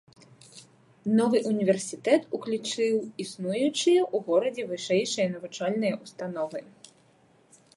[1.17, 6.59] Новы ўніверсітэт уключыў існуючыя ў горадзе вышэйшыя навучальныя ўстановы.